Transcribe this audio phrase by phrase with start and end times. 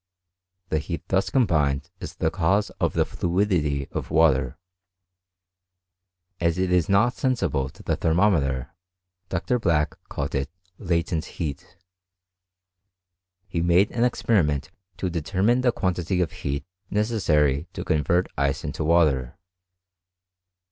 [0.69, 4.57] The heat thus combined is the cause Of the fluidity of the water.
[6.39, 8.71] As it is not sensible to tlie thermometer,
[9.29, 9.59] Dr.
[9.59, 11.77] Black called it latent heat..
[13.47, 19.37] He ■Qiade an experiment to determine the quantity of heat Jiecessary.to convert ice into water.